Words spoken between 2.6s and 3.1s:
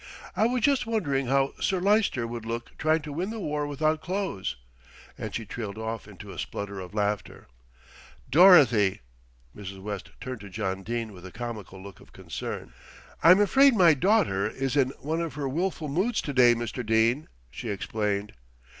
trying